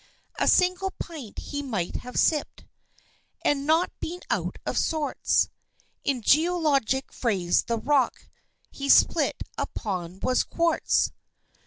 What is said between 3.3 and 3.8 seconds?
And